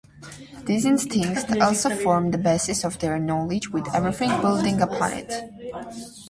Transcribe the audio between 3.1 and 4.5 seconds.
knowledge with everything